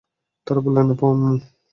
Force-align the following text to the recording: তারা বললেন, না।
তারা 0.47 0.59
বললেন, 0.65 0.85
না। 1.21 1.29